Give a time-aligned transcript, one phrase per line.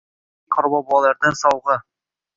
[0.07, 1.77] Harbiy "Qor bobo"lardan sovg‘a